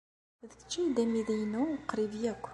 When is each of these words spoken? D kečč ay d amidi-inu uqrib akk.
D 0.49 0.51
kečč 0.59 0.71
ay 0.81 0.87
d 0.95 0.97
amidi-inu 1.03 1.61
uqrib 1.75 2.13
akk. 2.31 2.45